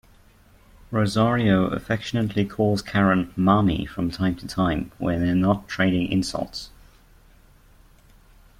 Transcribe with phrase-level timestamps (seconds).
[0.89, 6.71] Rosario affectionately calls Karen "mami" from time to time, when they're not trading insults.